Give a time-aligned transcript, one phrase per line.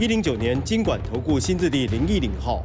[0.00, 2.62] 一零九年经管投顾新字第零一零号。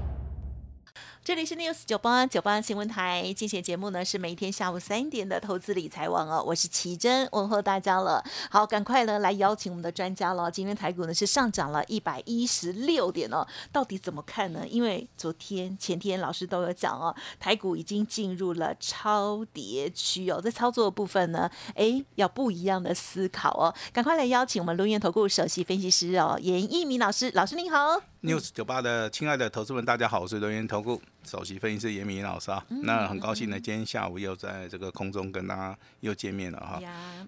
[1.25, 8.21] 这里是 News 九八九八新闻台，今天节目呢是每天下午三点的投资理财网哦，我是奇珍，问候大家了。
[8.49, 10.51] 好，赶快呢来邀请我们的专家了。
[10.51, 14.67] 今天台股呢是上涨了一百一十六点哦，到底怎么看呢？
[14.67, 23.73] 因为昨天、前天老师都有讲哦，台股已经进入了超跌区哦，在操作的部分呢，哎，要不一样的思考哦。
[23.93, 28.12] 赶快来邀请我们龙岩投顾首席分析师哦，严一鸣老师，老师您好。
[28.23, 32.65] News 九八的亲爱的投资们，大家好，我是轮源投顾首席分析师严明老师啊。
[32.69, 36.81] 那很高兴呢，今天下午又在这个空中跟大家又见面了哈。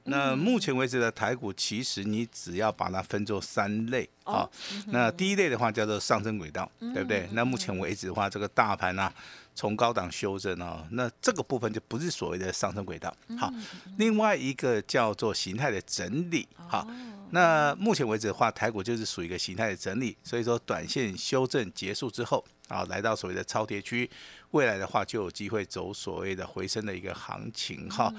[0.05, 4.49] 那目前为止的台股，其实你只要把它分作三类啊。
[4.87, 7.27] 那第一类的话叫做上升轨道，对不对？
[7.33, 9.11] 那目前为止的话，这个大盘呢。
[9.57, 13.15] 从高档修正啊，那这个部分就不是所谓的上升轨道。
[13.37, 13.49] 好，
[13.97, 16.45] 另外一个叫做形态的整理。
[16.67, 16.85] 好，
[17.35, 24.09] 那目前为止的话，台股就是属于一个形态的整理，所以说短线修正结束之后啊，来到所谓的超跌区，
[24.51, 28.09] 未来的话就有机会走所谓的回升的一个行情哈。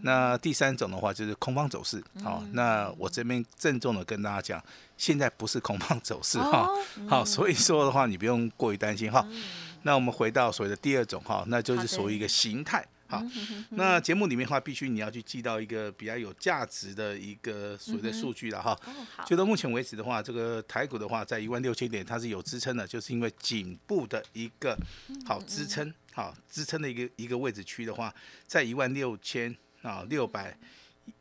[0.00, 2.02] 那第三种的话就是空方走势。
[2.24, 4.64] 好，那我这边郑重的跟大家讲，
[4.96, 6.66] 现在不是空方走势哈。
[7.06, 9.22] 好，所以说的话你不用过于担心哈。
[9.82, 13.22] 那我们回到所谓的第二种哈，那就是属于一个形态哈。
[13.70, 18.78] 那节目里面的话，必须你要去记到一个比较有价值的一个所谓的数据了哈。
[19.26, 24.74] 就到目前为止的话，这个台股的话，在一万六千点它是有支撑的，就是因为颈部的一个
[25.26, 28.14] 好支撑，好支撑的一个一个位置区的话，
[28.46, 30.56] 在一万六千啊六百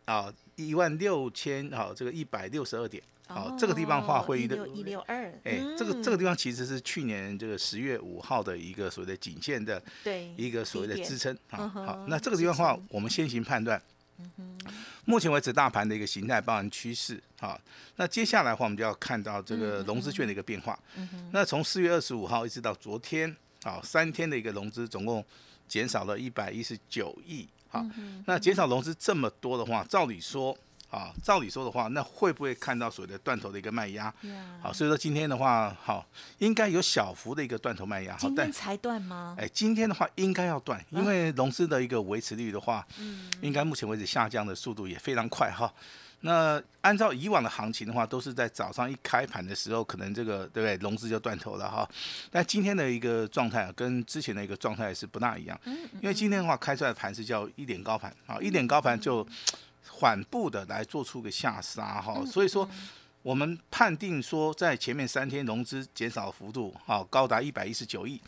[0.06, 3.04] 啊一万六千好这个一百六十二点。
[3.34, 11.68] 好，这个地方话会议的一六二，哎，这个这个地方其实是去年这个十月五号的一个所谓的颈线的，对，一个所谓的支撑啊。
[11.68, 13.82] 好，那这个地方的话，我们先行判断。
[15.06, 17.60] 目前为止，大盘的一个形态包含趋势啊。
[17.96, 20.78] 那接下来的话，我们就要看到这个融资券的一个变化。
[21.32, 25.26] 那从四月二十五号一直到昨天，啊，三天的一个融资总共
[25.68, 27.48] 减少了一百一十九亿。
[27.70, 27.84] 好，
[28.28, 30.56] 那减少融资这么多的话，照理说。
[30.92, 34.14] 啊，照理说的话，那会不会看到所谓的断头的一个卖压？
[34.62, 36.06] 好，所以说今天的话，好，
[36.40, 38.18] 应该有小幅的一个断头卖压。
[38.20, 39.38] 今天才断吗？
[39.40, 45.74] 哎，今天的话应该要断，因为融资的一个维持率的话，嗯，应该目前为止下降的速度也非常快哈。
[46.24, 50.76] 那按照以往的行情的话，都是在早上一开盘的时候，可能这个对不对？
[50.76, 51.90] 融资就断头了哈。
[52.30, 55.58] 但今天的一个状态啊，跟之前的一个状态是不大一样。
[55.64, 59.26] 嗯，因为今天的话开出来的盘是叫一点高盘啊，一点高盘就。
[60.02, 62.68] 缓步的来做出个下杀哈，所以说
[63.22, 68.20] 我们判定说，在前面三天融资减少幅度哈高达一百一十九亿，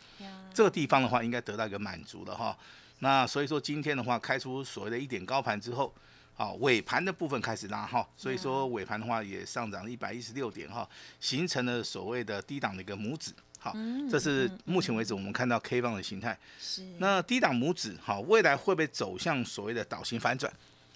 [0.54, 2.56] 这个地方的话应该得到一个满足了哈。
[3.00, 5.92] 那所以说今天的话开出所谓的一点高盘之后，
[6.34, 13.74] 好尾盘的部分开始拉哈，所以说尾盘的话也上涨了一百一十六点哈，形成了所谓的低档的一个拇指，好，
[14.08, 16.38] 这是目前为止我们看到 K 棒的形态。
[16.60, 16.84] 是。
[16.98, 20.52] 那低档拇指好，未来会不会走向所谓的倒型反转？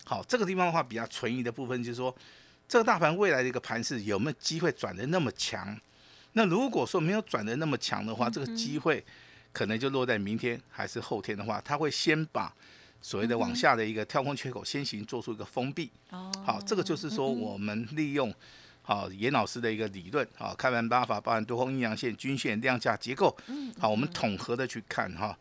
[0.09, 2.15] 好，这个地方的话比较存疑的部分就是说，
[2.67, 5.79] 这个大盘未来的一个盘势有没有机会转的那么强？
[6.33, 9.05] 那如果说没有转的那么强的话，这个机会
[9.53, 12.51] 可能就落在明天还是后天的话，它会先把
[13.03, 15.91] 所谓的往下的一个跳空缺口先行做出一个封闭。
[16.09, 18.35] 哦，好，这个就是说我们利用。
[18.89, 25.37] 好，严老师的一个理论，好，开盘八法包含多空阴阳线、均线、量价结构，嗯，好，我们统合的去看哈，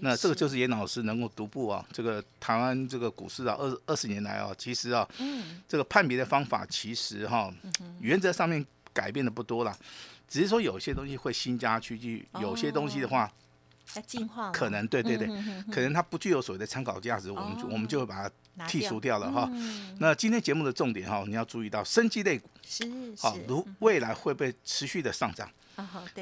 [0.00, 7.50] 那这个就是严老师能够独步啊，这个台湾这个股市啊，二二十年来啊，其实啊，嗯，这个判别的方法其实哈，
[8.00, 8.62] 原则上面
[8.92, 9.74] 改变的不多了，
[10.28, 13.32] 只是说有些东西会新加去去，有些东西的话。
[13.92, 15.26] 在进化，可能对对对，
[15.68, 19.50] 可能它不具有所谓的参考价值，我们我们就会把它剔除掉了哈。
[19.98, 22.84] 那今天节目的重点哈，你要注意到生机类股，是
[23.18, 25.50] 好，如未来会被持续的上涨，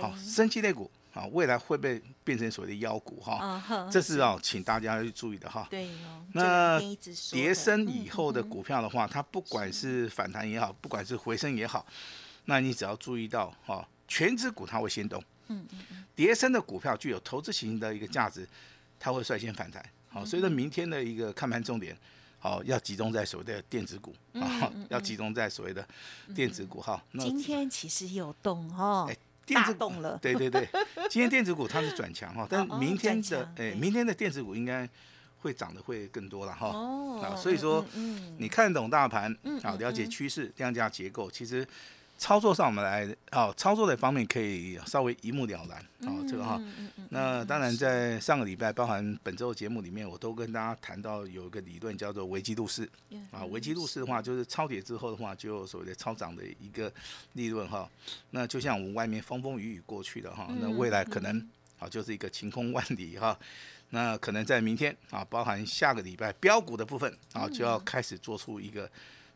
[0.00, 5.66] 好，生机类股啊，未来会被变成所谓的妖股哈，这是要请大家要注意的哈。
[5.70, 6.80] 对哦，那
[7.32, 11.84] 跌升以后的股票的话，它不管是反弹也好，不管是回升也好，
[12.44, 15.22] 那你只要注意到哈，全指股它会先动。
[15.50, 18.46] 嗯嗯嗯，叠升的股票具有投资型的一个价值，
[19.00, 19.82] 它会率先反弹。
[20.18, 21.96] 好，所以说明天的一个看盘重点，
[22.38, 25.86] 好要集中在所谓的电子股啊，要集中在所谓的
[26.34, 27.00] 电子股哈。
[27.12, 29.16] 那今天其实有动哦哎，
[29.46, 30.18] 电子动了。
[30.20, 30.68] 对对对，
[31.08, 34.88] 今天电子股它是转强哈， 但哦明天的哎，明天的电子股应该
[35.40, 36.68] 会涨得会更多了哈。
[36.68, 39.32] 哦啊，所以说嗯嗯你看懂大盘
[39.62, 41.66] 啊，嗯了解趋势、量价结构，其实
[42.18, 45.78] 操作上我们来哦，操作的方面可以稍微一目了然
[46.10, 46.60] 啊，这个哈。
[47.10, 53.44] 那当然，在上个礼拜，包含本周的节目里面，我都跟大家谈到有一个理论叫做维基入市嗯啊。
[53.46, 56.92] 维基入市的话，就是超跌之后的话，就有所谓的超涨的一个
[57.34, 57.88] 利润哈。
[58.32, 61.48] 那就像我们外面风风雨雨过去的哈，那未来可能
[61.78, 63.38] 啊就是一个晴空万里哈。
[63.90, 68.90] 那可能在明天啊，包含下个礼拜标股的部分啊，就要开始做出一个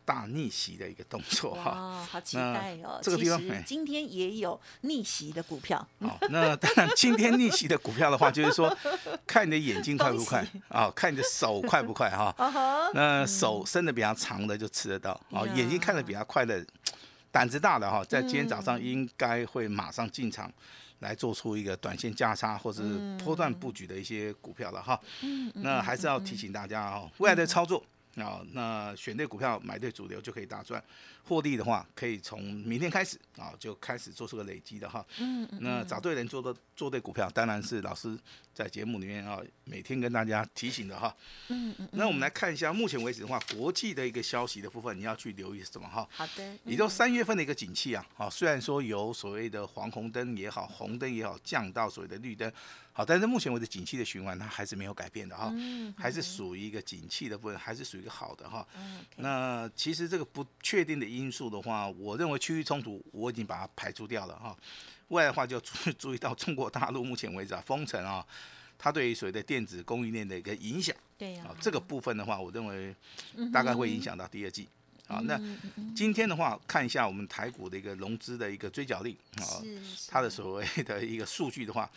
[0.05, 2.07] 大逆袭的一个动作哈。
[2.11, 2.99] 好期待哦！
[3.03, 8.77] 这个地方今天也有逆袭的股票，好，那当然，今天逆袭的股票的话，就是说，
[9.27, 12.35] 看你的眼睛快不快恭啊，看你的手快不快 哈。
[12.95, 16.65] 那手伸的比较长的就吃得到，哦，眼睛看的比较快的，
[17.31, 20.53] 胆子大的哈，在今天早上应该会马上进场。
[21.03, 24.97] 来做出一个短线价差或者是波段布局的一些股票了哈，
[25.55, 27.85] 那还是要提醒大家哦，未来的操作
[28.17, 30.83] 啊，那选对股票买对主流就可以大赚，
[31.25, 35.05] 获利的话可以从明天开始啊就开始做出个累积的哈。
[35.19, 38.19] 嗯那找对人做的做对股票，当然是老师
[38.53, 41.15] 在节目里面啊每天跟大家提醒的哈。
[41.49, 46.07] 嗯嗯，那我们来看一下，目前为止的话，国际的一个消息的部分，你要去留意什么哈？
[46.11, 52.53] 好的，也就三月份的一个景气啊，啊，虽然说有所谓的黄红灯也好，红灯也好，降到所谓的绿灯，
[52.95, 58.67] 好，但是目前为止景气的循环它还是没有改变的哈，嗯还是属于一个景气的部分，还是属于一个好的哈。
[59.17, 64.57] 那其实这个不确定的因素的话，我认为区域冲突我已经把它排除掉了哈。
[65.09, 68.27] 未来的话就注 注意到中国大陆目前为止啊封城啊，
[68.77, 72.95] 它对于所谓的电子供应链的一个影响对呀啊，，这个部分的话，我认为
[73.53, 74.69] 大概会影响到第二季。
[75.09, 75.39] 啊，那
[75.95, 79.45] 今天的话，看一下我们台股的一个融资的一个追缴率啊，
[80.09, 81.91] 它的所谓的一个数据的话，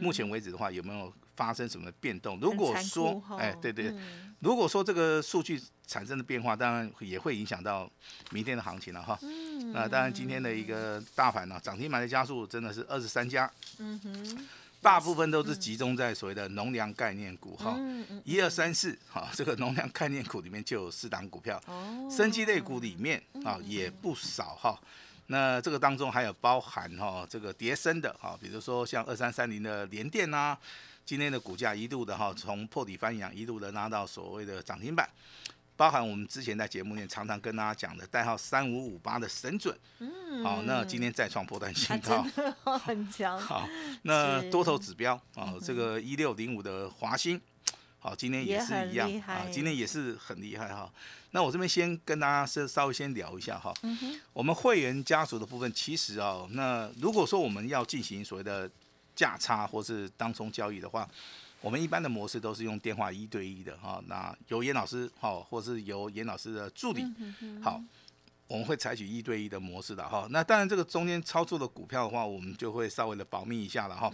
[0.00, 2.38] 目前为止的话有没有发生什么变动？
[2.40, 4.34] 如果说哎，对对，嗯。
[4.40, 7.90] 如果说这个数据产生的变化，当然也会影响到
[8.30, 9.18] 明天的行情了哈。
[9.22, 9.72] 嗯。
[9.72, 14.46] 那当然，今天的一个大盘呢，涨停板的加速真的是二十三家，嗯哼，
[14.80, 17.78] 大部分都是集中在所谓的农粮概念股哈。
[18.24, 24.78] 一二三四，哈，这个农粮概念股里面就有四档股票，哦，生机类股里面啊也不少哈。
[25.26, 30.56] 那这个当中还有包含哈这个叠升的哈，比如说像二三三零的联电呐，
[31.04, 35.08] 今天的股价一度的哈从破底翻扬，一度的拉到所谓的涨停板。
[35.78, 42.26] 包含我们之前在节目里面常常跟大家讲的代号三五五八的神准，嗯，好，那今天再创破断它新高。
[42.78, 43.68] 很强， 好，
[44.02, 47.40] 那多头指标啊，这个一六零五的华兴，
[48.00, 50.92] 好，今天也是一样啊，今天也是很厉害哈。
[51.30, 53.72] 那我这边先跟大家是稍微先聊一下哈，
[54.32, 58.68] 我们会员家族的部分，其实啊，那如果说我们要进行所谓的
[59.14, 61.08] 价差或是当冲交易的话，
[61.60, 64.02] 我们一般的模式都是用电话一对一的哈。
[64.06, 67.02] 那由严老师好，或是由严老师的助理
[67.40, 67.82] 嗯好，
[68.46, 70.26] 我们会采取一对一的模式的哈。
[70.30, 74.10] 那当然，这个中间操作的股票的话，我们就会稍微的保密一下了哈。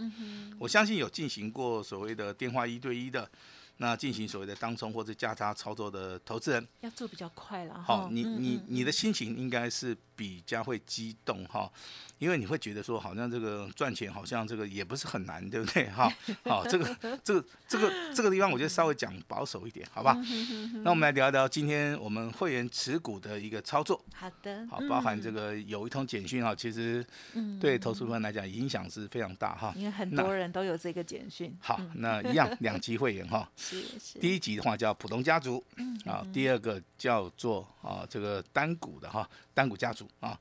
[0.59, 3.29] 我相信有进行过所谓的电话一对一的，
[3.77, 11.71] 那进行所谓的当冲或者价差操作的投资人，要做比较快了好，哈，你你你的心情应该是比较会激动哈，
[12.17, 15.89] 因为你会觉得说，好像这个赚钱好像这个也不是很难，对不对？
[15.89, 16.11] 哈，
[16.45, 20.15] 好，这个这个这个这个地方，我觉得稍微讲保守一点，好吧？
[20.31, 27.59] 嗯那我们来聊一聊今天我们会员持股的一个操作，好的，好，包含这个有一通简讯哈，其实嗯。
[27.59, 29.73] 对投资方来讲影响是非常大哈。
[29.75, 40.39] 因为很多人都有这个简讯，好，那一样两级会员哈， 是是，第一集的话叫普通家族，嗯啊，第二个叫做啊这个单股的哈，单股家族啊。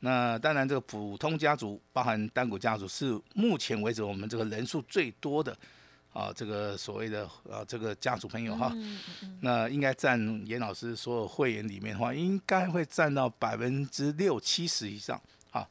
[0.00, 5.56] 那当然，这个普通家族包含单股家族是目前为止我们这个人数最多的
[6.12, 8.70] 啊，这个所谓的啊这个家族朋友哈。
[8.74, 15.20] 嗯嗯那应该占严老师所有会员里面的话，应该会占到百分之六七十以上
[15.50, 15.66] 啊。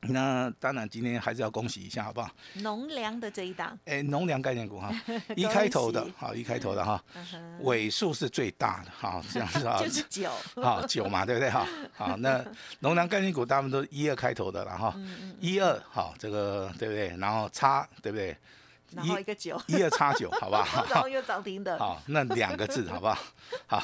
[0.00, 2.30] 那当然，今天还是要恭喜一下，好不好？
[2.54, 4.92] 嗯，农粮的这一档，哎，农粮概念股哈，
[5.34, 7.02] 一开头的好，一开头的哈，
[7.62, 10.30] 尾数是最大的，好， 这样子啊，就是九，
[10.62, 11.50] 好九嘛，对不对？
[11.50, 12.44] 哈，好，那
[12.80, 17.16] 农粮概念股大部分都一二开头的了哈，嗯一二好，这个对不对？
[17.18, 18.36] 然后叉对不对？
[18.92, 20.84] 然后一个九，一二叉九，好不好？
[20.90, 23.18] 然后又涨停的，好，那两个字好不好？
[23.66, 23.82] 好，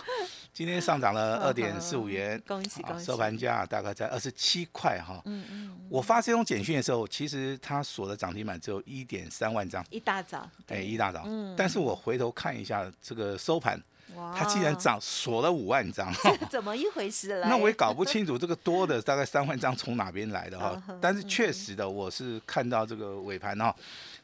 [0.52, 5.20] 今天上涨了二点四五元，恭喜恭喜好收盘价大概在二十七块哈。
[5.24, 11.22] 嗯嗯，我发这种简讯的时候，其实它锁的涨停板只有一点三万张，一大早，哎，一大早。
[11.26, 13.80] 嗯但是我回头看一下这个收盘，
[14.14, 17.48] 哇它竟然涨锁了五万张，这怎么一回事了？
[17.48, 23.74] 那我也搞不清楚这个多的大概三万张从哪边来的哈但是确实的，我是看到这个尾盘哈，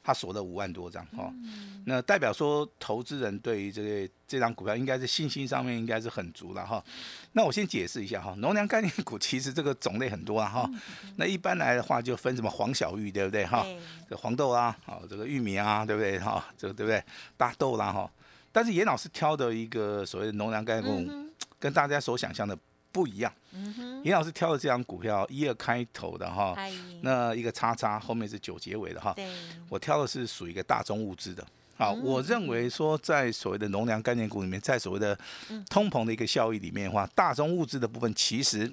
[0.08, 6.82] 它锁了五万多张哈，嗯那代表说投资人对于这个这张股票应该是信心上面应该是很足了哈。
[7.32, 10.70] 那我先解释一下哈，农粮概念股其实这个种类很多啊哈，
[11.16, 13.62] 那一般来的话就分什么黄小玉对不对哈？
[13.64, 16.42] 对这黄豆啊，哦这个玉米啊，对不对哈？
[16.56, 17.04] 这个对不对？
[17.36, 18.10] 大豆啦哈。
[18.50, 22.58] 但是严老师挑的一个所谓的农粮概念股，跟大家所想象的
[22.98, 23.32] 不一样。
[23.52, 26.56] 嗯哼，严老师挑的这张股票一二开头的哈，
[27.02, 29.14] 那一个叉叉后面是九结尾的哈，
[29.68, 31.46] 我挑的是属于一个大宗物资的。
[31.76, 32.02] 好，嗯。
[32.02, 35.16] 我认为说在所谓的农粮概念股里面，在所谓的
[35.48, 35.64] 嗯。
[35.70, 38.68] 通膨的一个效益里面的话，大宗物资的部分其实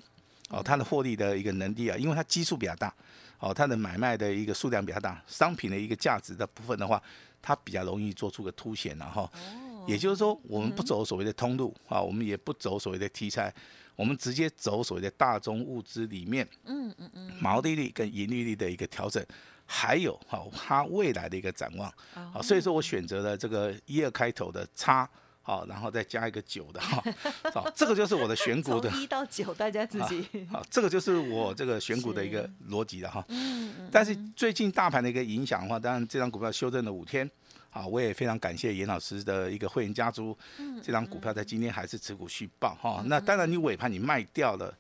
[0.50, 2.92] 哦它的获利的一个能力啊，因为它基数比较大，
[3.40, 7.00] 哦它的买卖的一个数量比较大，商品的一个价值的部分的话，
[7.44, 9.24] 它比较容易做出个凸显然后。
[9.24, 13.54] 哦也就是说，我们不走所谓的通路啊，我们也不走所谓的题材，
[13.96, 19.24] 我们直接走所谓的大宗物资里面，嗯嗯嗯，毛利率跟盈利率的一个调整，
[19.66, 21.90] 还有哈它未来的一个展望。
[22.16, 25.08] 哦好，所以说我选择了这个一二开头的叉，
[25.42, 27.04] 好，然后再加一个九的哈，
[27.54, 28.90] 好，这个就是我的选股的。
[28.92, 33.26] 从一到九，大家自己，好，这个就是我这个选股的一个逻辑了哈。
[33.92, 37.30] 但是最近大盘的一个影响的话，当然这张股票修正了五天，
[37.76, 40.36] 啊，我也非常感谢严老师的一个会员家族，
[40.82, 43.04] 这张股票在今天还是持股续报哈。
[43.08, 44.74] 那当然你尾盘你卖掉了，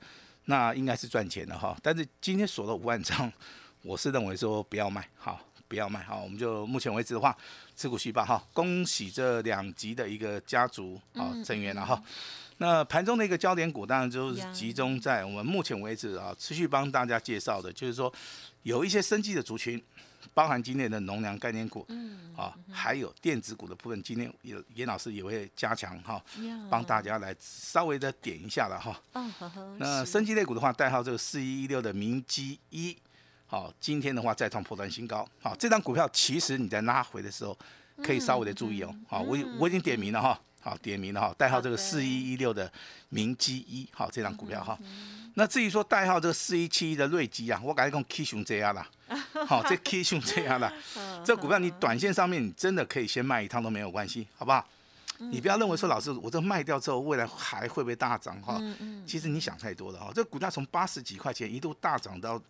[0.46, 1.78] 那应该是赚钱的哈。
[1.84, 3.30] 但是今天锁了五万张，
[3.82, 5.38] 我是认为说不要卖，好，
[5.68, 7.36] 不要卖，好，我们就目前为止的话，
[7.75, 8.42] 持股续报哈。
[8.54, 12.02] 恭喜这两级的一个家族啊成员了哈。
[12.60, 18.10] 那盘中的一个焦点股，当然就是集中在我们目前为止啊，持续帮大家介绍的，就是说
[18.64, 19.84] 有一些生计的族群，
[20.34, 26.67] 包含今天的农粮概念股，嗯啊，还有电子股的部分，今天也严老师也会加强哈，呀。
[26.70, 29.00] 帮大家来稍微的点一下了哈。
[29.77, 32.98] 那生技类股的话，代号这个四一一六的明基一，
[33.46, 37.58] 好，今天的话再创破断新高，好，这张股票其实你在拉回的时候
[38.03, 42.72] 可以稍微的注意哦，好，我已我已经点名了哈，好，点名了哈，代号这个四一一六的
[43.10, 44.75] 明基一，好，这张股票哈。
[45.36, 48.89] 那至于说代号这个四一七一的瑞基啊，我感觉跟 K 熊这样啦，
[49.45, 50.74] 好，这 K 熊这样啦，
[51.24, 54.67] 这股票你短线上面你真的可以先卖一趟都没有关系，好不好？
[55.19, 58.60] 你不要认为说老师我这卖掉之后未来还会不会大涨哈？
[59.05, 60.12] 其实你想太多了哈。
[60.15, 62.41] 这股价从八十几块钱一度大涨到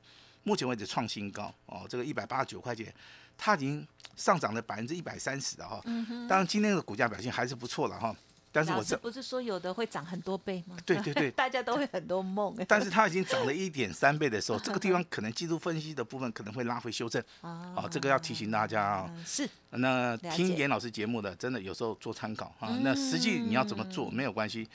[0.44, 2.94] 目前为止创新高哦，这个一百八十九块钱，
[3.38, 5.82] 它已经上涨了百分之一百三十了哈。
[6.28, 8.16] 当然今天的股价表现还是不错了哈。
[8.52, 10.78] 但是我这不是说有的会涨很多倍吗？
[10.86, 12.64] 对对对 大家都会很多梦哎。
[12.66, 17.22] 但是它已经涨了一点三倍的时候， 这个地方可能技术分析的部分可能会拉回修正。
[17.42, 22.70] 啊哦，这个要提醒大家啊、嗯是那听严老师节目的，真的有时候做参考啊。
[22.82, 24.66] 那实际你要怎么做没有关系。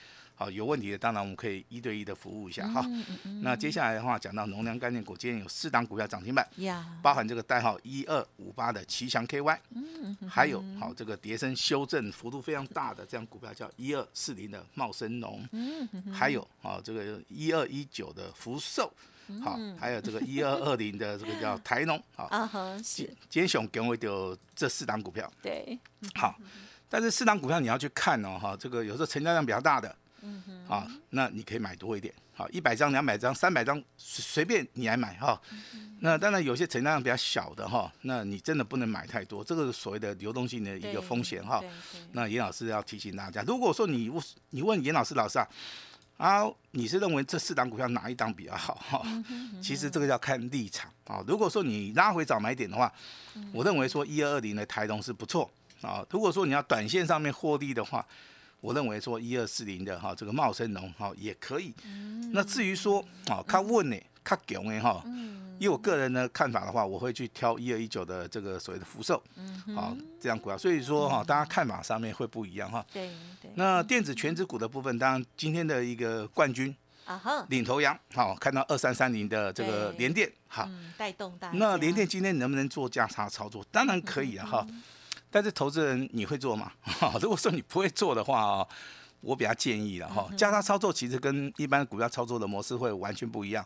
[0.41, 2.83] 好，有问题的当然我们可以一对一的服务一下哈。
[3.43, 9.59] 那接下来的话讲到农粮概念股，今天有四档股票涨停板，呀，包含这个代号一二五八的奇祥 KY，
[10.27, 15.47] 还有好这个跌升修正幅度非常大的这样股票叫一二四零的茂生农，
[16.11, 18.91] 还有好这个一二一九的福寿，
[19.43, 25.79] 好，还有这个一二二零的这个叫台农，好， 啊哈今是，今天熊给我丢这四档股票，对，
[26.15, 26.35] 好，
[26.89, 29.95] 但是四档股票你要去看哦，哈，这个有时候成交量比较大的，
[30.69, 35.41] 啊，那你可以买多一点，好，一百张、两百张、三百张随随便你来买哈。
[36.01, 41.63] 那当然有些成交量比较小的哈，那你真的不能买太多，这个是所谓的流动性的一个风险哈
[42.13, 45.49] 那严老师要提醒大家，如果说你问你问严老师老师啊，
[46.17, 49.03] 啊，你是认为这四档股票哪一档比较好哈？
[49.63, 51.25] 其实这个要看立场啊。
[51.27, 52.93] 如果说你拉回早买点的话，
[53.53, 55.51] 我认为说一二二零的台东是不错
[55.83, 56.05] 啊。
[56.11, 58.07] 如果说你要短线上面获利的话，
[58.61, 61.75] 我认为说一二四零的哈这个茂生农哈也可以。
[62.33, 65.03] 那至于说啊，看问呢，看强的哈，
[65.59, 69.23] 以我个人的看法的话，我会去挑一二一九的这个所谓的福寿，
[69.77, 70.57] 啊这样股票。
[70.57, 72.85] 所以说哈，大家看法上面会不一样哈。
[72.93, 73.11] 对
[73.43, 76.75] 对，那电子全指股的部分，当然今天的一个冠军
[77.05, 81.59] 啊哈，领头羊，好看到二三三零的这个对联电，好，嗯，带动大家。
[81.59, 83.65] 那联电今天能不能做价差操作？
[83.73, 84.67] 当然可以啊哈。
[85.31, 86.73] 但是投资人你会做吗？
[86.83, 88.69] 哈， 如果说你不会做的话哦，
[89.21, 90.29] 我比较建议了哈。
[90.37, 93.65] 价差操作其实跟一般股票操作的模式会完全不一样。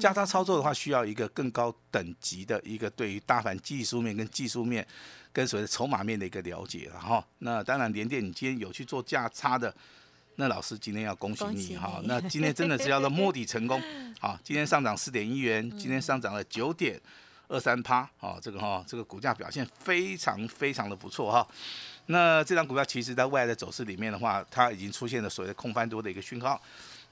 [0.00, 4.86] 价差操作的话，需要一个更高等级的一个对于大盘技术面跟技术面
[5.32, 7.24] 跟所谓的筹码面的一个了解了哈。
[7.38, 9.74] 那当然，联电你今天有去做价差的。
[10.36, 13.78] 那老师今天要恭喜你哈，那今天真的是要做摸底成功，
[14.18, 16.98] 好，今天上涨四点一元，今天上涨了九点
[17.48, 21.46] 二三趴，哦，这个哈，这个股价表现非常非常的不错哈。
[22.06, 26.60] 那这张股票其实在未来的走势里面的话，它已经出现了所谓的空翻多的一个讯号。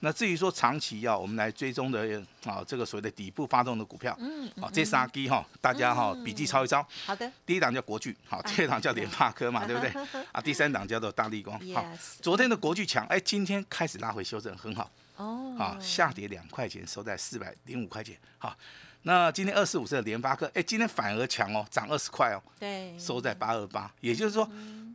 [0.02, 6.84] 那至于说长期要我们来追踪的啊，这个所谓的底部发动的股票，嗯，啊，这三基哈，大家哈笔记抄一抄。
[7.04, 7.30] 好的。
[7.44, 9.90] 第一档叫国巨，好，第二档叫联发科嘛，对不对？
[10.32, 11.60] 啊，第三档叫做大立光。
[11.74, 11.84] 好，
[12.22, 14.90] 昨天的国巨强，哎，今天开始拉回修正，很好。
[15.16, 15.54] 哦。
[15.58, 18.16] 啊，下跌两块钱，收在四百零五块钱。
[18.38, 18.56] 好，
[19.02, 22.42] 那今天二四五的联发科，哎，今天反而强哦，涨二十块哦。
[22.58, 22.98] 对。
[22.98, 24.48] 收在八二八，也就是说，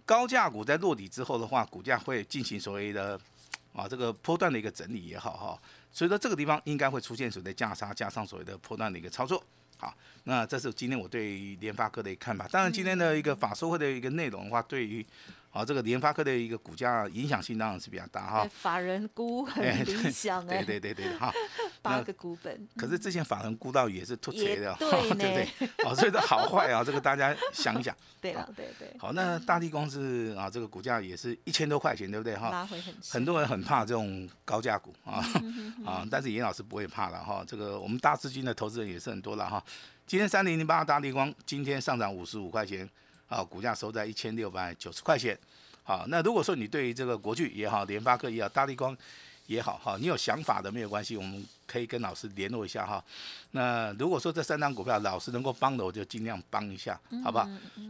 [0.05, 3.19] 高价股在落底之后的话，股价会进行所谓的。
[3.73, 9.43] 啊，这个波段的一个整理也好哈，所以说这个地方应该会出现所谓的价差，加上所谓的波段的一个操作。
[9.77, 9.93] 好，
[10.23, 12.47] 那这是今天我对联发科的一个看法。
[12.47, 15.05] 当然，今天的一个法说会的一个内容的话，对于
[15.55, 18.45] 好，这个联发科的一个股价影响性当然是比较大哈。
[18.51, 20.61] 法人估很理想哎。
[20.61, 21.31] 对对对对哈。
[21.81, 22.67] 八个股本。
[22.75, 25.47] 可是之前法人估到也是突锤的，对不对？
[25.85, 27.95] 哦，所以这好坏啊，这个大家想一想。
[28.19, 28.93] 对了，对对。
[28.99, 32.49] 好，那大地光是啊，这个股价也是一千多块钱，对不对哈？
[32.49, 35.23] 拉回很很多人很怕这种高价股啊
[35.85, 37.45] 啊，但是严老师不会怕了哈。
[37.47, 39.63] 这个我们大资金的投资人也是很多了哈。
[40.05, 42.89] 今天三零零八大地光今天上涨五十五块钱。
[43.27, 45.37] 啊，股价收在一千六百九十块钱。
[45.83, 48.97] 好，那如果说你对于这个国巨也好，联发科也好，大力光
[49.45, 53.03] 也好，哈，你有想法的没有关系，我们可以跟老师联络一下哈。
[53.51, 57.47] 那如果说这三张股票老师能够帮的，我就尽量帮一下，好不好？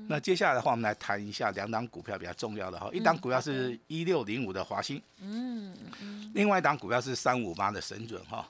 [0.10, 2.90] 那接下来的话，我们来谈一下两档股票比较重要的哈。
[2.92, 8.46] 一档股票是一六零五的华兴，嗯嗯，另外一档股票是三五八的神准哈。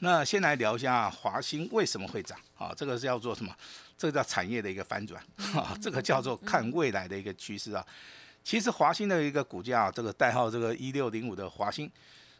[0.00, 2.74] 那先来聊一下华兴为什么会涨啊？
[2.76, 3.54] 这个是要做什么？
[4.00, 7.86] 这个叫产业的一个反转，哈，这个叫做看未来的一个趋势啊。
[8.42, 11.90] 其实华兴的一个股价，这个代号这个一六零五的华兴，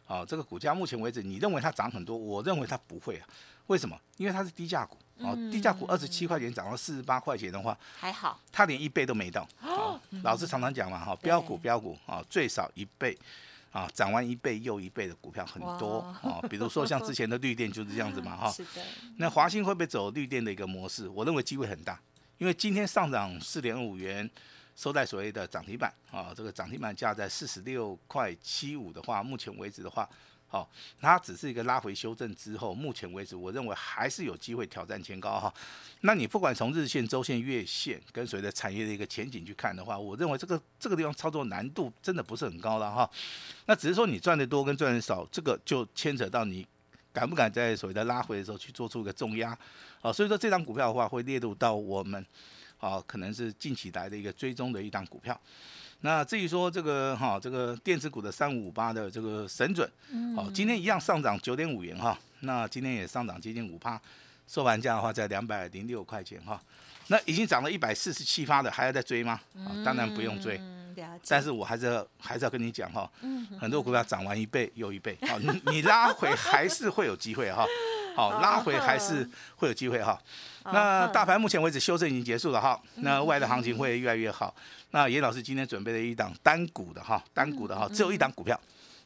[0.07, 2.17] 啊，这个股价目前为止，你认为它涨很多？
[2.17, 3.27] 我认为它不会啊。
[3.67, 3.95] 为什么？
[4.17, 9.47] 因为它是低价股，啊，低价股二十七块钱涨到四十八块钱的话，还好，它连一倍都没到。
[9.61, 13.15] 啊，老师常常讲嘛，哈，标股标股啊，最少一倍。
[13.71, 18.51] 啊，涨完一倍又一倍的股票很多啊，比如说像之前的绿电就是这样子嘛，哈。
[18.53, 18.81] 是的。
[19.17, 21.07] 那华兴会不会走绿电的一个模式？
[21.07, 21.99] 我认为机会很大，
[22.37, 24.29] 因为今天上涨四点五元，
[24.75, 30.07] 收在所谓的涨停板啊，这个涨停板价在四十六块七五的话，目前为止的话。
[30.51, 35.53] 好，它只是一个拉回修正之后，目前为止，我认为还是有机会挑战前高哈。
[36.01, 43.09] 那你不管从日线、周线、月线，跟随着产业的一个前景去看的话，我认为这个这个地方操作难度真的不是很高了哈。
[43.65, 46.67] 那只是说你赚的多跟赚的少，这个就牵扯到你
[47.13, 49.57] 敢不敢在所谓的拉回的时候去做出一个重压
[50.01, 50.11] 啊。
[50.11, 52.25] 所以说这张股票的话，会列入到我们
[52.77, 55.39] 啊，可能是近期来的一个追踪的一档股票。
[56.03, 59.87] 那至于说这个哈，这个电子股的三五五八的这个神准，
[60.35, 64.01] 好，今天一样上涨九点五元哈，那今天也上涨接近五趴，
[64.47, 66.59] 收盘价的话在两百零六块钱哈，
[67.07, 69.39] 那已经涨了一百四十七发的，还要再追吗？
[69.57, 70.59] 啊，当然不用追，
[71.27, 73.07] 但是我还是要还是要跟你讲哈，
[73.59, 77.63] 很多股票涨完一倍又一倍，好，你你拉回还是会有机会哈。
[78.15, 80.19] 好，拉回还是会有机会哈。
[80.65, 82.79] 那大盘目前为止修正已经结束了哈。
[82.95, 84.53] 那未来的行情会越来越好。
[84.91, 88.59] 那严老师今天准备了一档单股的哈，单股的哈，只有一档股票。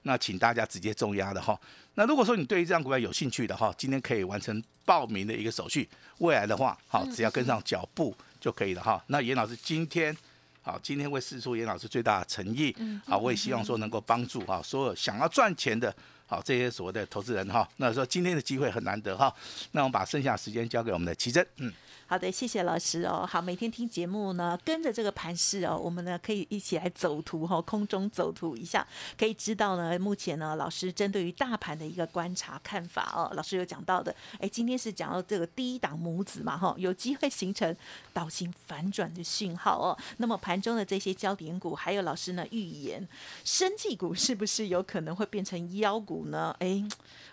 [0.03, 1.57] 那请大家直接重压的哈。
[1.95, 5.87] 那如果说你对于这张股票有兴趣的哈，今天可以完成报名的一个手续。
[6.19, 9.03] 未来的话，好，只要跟上脚步就可以了哈。
[9.07, 10.15] 那严老师今天
[10.61, 12.75] 好，今天会试出严老师最大的诚意。
[13.05, 15.95] 好，我也希望说能够帮助哈所有想要赚钱的。
[16.27, 19.33] 好，这些所谓的投资人哈，那说今天的机会很难得哈，
[19.71, 21.71] 那我们把剩下时间交给我们的奇珍，嗯。
[22.07, 23.27] 好的，谢谢老师哦。
[23.27, 33.33] 好，每天听节目呢，跟着这个盘势哦，我们呢可以一起来走图哈，空中走图一下，可以知道呢，目前呢，老师针对于大盘的一个观察看法哦。
[33.33, 37.75] 老师有讲到的，哎，今天是讲到这个第一档母子嘛哈，有机会形成
[38.13, 39.97] 倒型反转的讯号哦。
[40.17, 43.07] 那么盘中的这些焦点股，还有老师呢预言，
[43.43, 46.56] 生技股是不是有可能会变成妖股股呢？
[46.60, 46.84] 哎。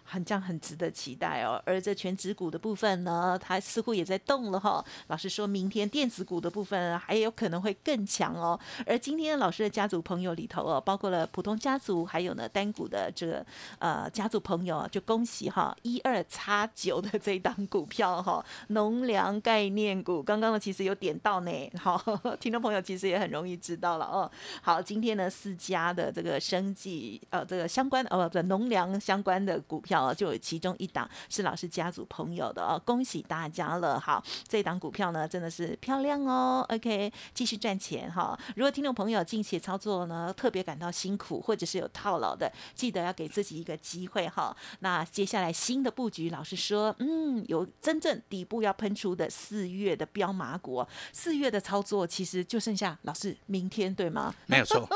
[0.04, 4.84] 很这样很值得期待哦，而这全指股的部分呢，它似乎也在动了哈。
[5.06, 8.58] 老师说明天电子股的部分还有可能会更强哦。
[8.84, 13.46] 而今天老师的家族朋友里头哦，包括了普通家族，还有呢单股的这个
[13.78, 21.96] 呃家族朋友，就恭喜哈一二叉九的这一档股票哈，农粮概念股，刚刚呢其实有点到呢，好，
[22.38, 24.30] 听众朋友其实也很容易知道了哦。
[24.60, 34.00] 好，今天呢四家的这个生计呃这个相关呃不农粮相关的股票，就有其中一档是老师家族朋友的哦，恭喜大家了。
[34.00, 36.66] 好，这档股票呢真的是漂亮哦。
[36.70, 38.36] OK，继续赚钱哈。
[38.56, 44.56] 如果听众朋友近期操作呢特别感到辛苦，或者是有套牢的，记得要给自己一个机会哈。
[44.80, 54.34] 那接下来新的布局，老师说，嗯，有真正底部要喷出的四月的标马股，四月的操作其实就剩下老师明天对吗？
[54.46, 54.88] 没有错，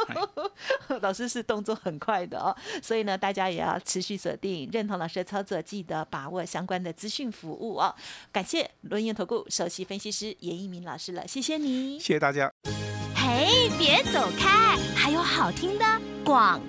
[1.02, 7.94] 老师是动作很快的哦，所以呢，大家也要持续锁定，认同老师的操作，记得把握相关的资讯服务哦。
[8.30, 12.52] 感谢轮研投顾首席分析师严一鸣老师了，谢谢你，谢谢大家。
[13.14, 15.84] 嘿，别走开，还有好听的
[16.24, 16.60] 广。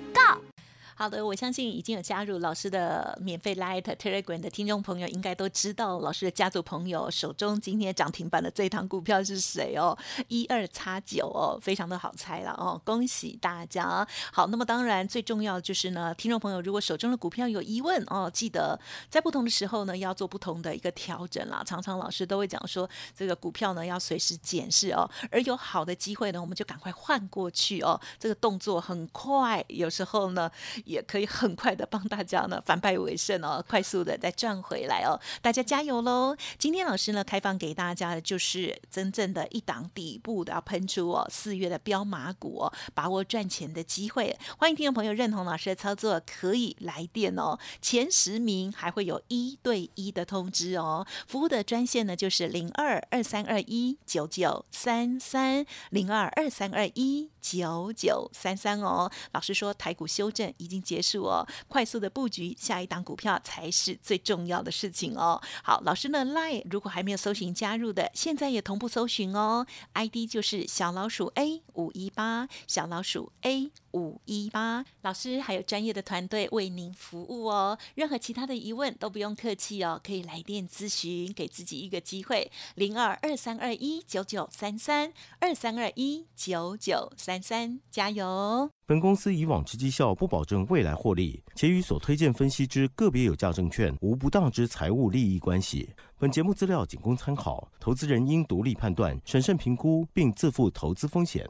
[1.00, 14.04] 好的，我相信已经有加入老师的免费 Light Telegram 的听众朋友，应该都知道老师的家族朋友手中今天涨停板的这档股票是谁哦，一二叉九哦，非常的好猜了哦，恭喜大家！
[14.32, 18.76] 好，那么当然最重要就是呢，听众朋友如果手中的股票有疑问哦，记得
[19.08, 21.62] 在不同的时候呢，要做不同的一个调整啦。
[21.64, 30.50] 常常老师都会讲说，这个股票呢要随时检视哦，而有好的机会呢，我们就赶快换过去哦，这个动作很快，有时候呢。
[30.88, 36.34] 也可以很快的帮大家呢反败为胜哦，快速的再赚回来哦，大家加油喽！
[36.58, 44.34] 今天老师呢开放给大家的就是真正的一档底部的要喷出哦，四月的标马股哦，把握赚钱的机会。
[44.56, 51.06] 欢迎听众朋友认同老师的操作，可以来电哦，前十名还会有一对一的通知哦。
[51.26, 59.10] 服务的专线呢就是零二二三二一九九三三零二二三二一九九三三哦。
[59.32, 60.78] 老师说台股修正已经。
[60.88, 65.38] 结束哦，快速的布局下一档股票才是最重要的事情哦。
[65.62, 74.84] 好，老师呢 l i e 如果还没有搜寻加入的，现在也同步搜寻哦，ID 就是小老鼠 A 五一八，小老鼠 A 五一八。
[75.02, 88.70] 老师还有专业的团队为您服务哦，任何其他的疑问都不用客气哦，可以来电咨询，给自己一个机会，零二二三二一九九三三二三二一九九三三，加油！
[88.86, 95.90] 本公司以往之绩效不保证未来获利，且与所推荐分析之个别有价证券无不当之财务利益关系。
[96.16, 101.46] 本节目资料仅供参考，投资人应独立判断、审慎评估，并自负投资风险。